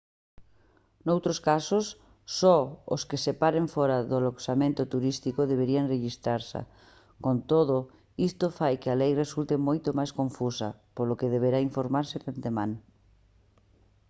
[1.07, 1.85] noutros casos
[2.39, 2.57] só
[2.95, 6.61] os que se paren fóra de aloxamentos turísticos deberán rexistrarse
[7.23, 7.75] con todo
[8.29, 12.71] isto fai que a lei resulte moito máis confusa polo que deberá informarse de antemán